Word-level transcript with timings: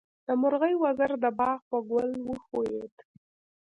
د 0.27 0.29
مرغۍ 0.41 0.73
وزر 0.83 1.11
د 1.23 1.25
باغ 1.37 1.59
په 1.69 1.77
ګل 1.89 2.09
وښویېد. 2.27 2.95